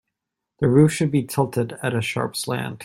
[0.61, 2.79] The roof should be tilted at a sharp slant.